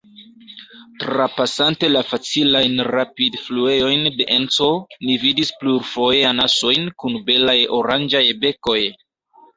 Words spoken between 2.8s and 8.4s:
rapidfluejojn de Enco, ni vidis plurfoje anasojn kun belaj oranĝaj